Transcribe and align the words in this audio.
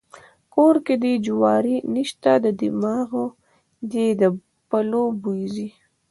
کور 0.53 0.75
کې 0.85 0.95
دې 1.03 1.13
جواري 1.25 1.77
نسته 1.93 2.31
د 2.43 2.47
دماغه 2.61 3.25
دې 3.91 4.07
د 4.21 4.23
پلو 4.69 5.03
بوی 5.21 5.43
ځي. 5.55 5.67